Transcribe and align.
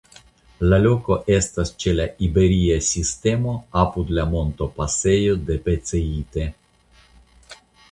La 0.69 0.77
loko 0.85 1.17
estas 1.33 1.71
ĉe 1.83 1.93
la 1.97 2.07
Iberia 2.27 2.79
Sistemo 2.87 3.55
apud 3.83 4.11
la 4.21 4.25
montopasejo 4.33 5.39
de 5.51 5.61
Beceite. 5.69 6.51